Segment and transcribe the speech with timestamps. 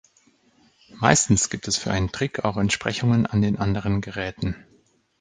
[0.99, 4.55] Meistens gibt es für einen Trick auch Entsprechungen an den anderen Geräten.